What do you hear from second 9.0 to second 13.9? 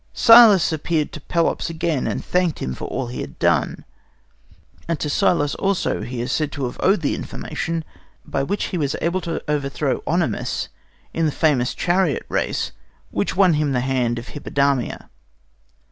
to overthrow OEnomaus in the famous chariot race which won him the